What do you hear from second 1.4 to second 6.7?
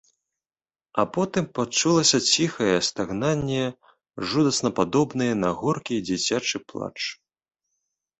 пачулася ціхае стагнанне, жудасна падобнае на горкі дзіцячы